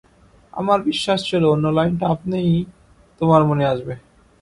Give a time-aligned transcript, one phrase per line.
[0.53, 2.53] আমার বিশ্বাস ছিল, অন্য লাইনটা আপনিই
[3.21, 3.93] তোমার মনে আসবে।